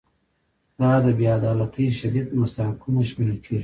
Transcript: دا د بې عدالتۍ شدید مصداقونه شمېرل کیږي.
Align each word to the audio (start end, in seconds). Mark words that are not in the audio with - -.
دا 0.79 0.91
د 1.05 1.07
بې 1.17 1.27
عدالتۍ 1.37 1.87
شدید 1.99 2.27
مصداقونه 2.41 3.01
شمېرل 3.09 3.37
کیږي. 3.45 3.59